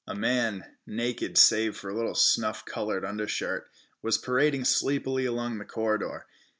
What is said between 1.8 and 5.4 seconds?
a little snuff colored undershirt, was parading sleepily